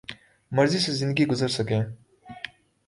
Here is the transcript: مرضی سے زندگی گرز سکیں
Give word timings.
مرضی 0.51 0.79
سے 0.79 0.91
زندگی 0.99 1.25
گرز 1.25 1.43
سکیں 1.55 1.83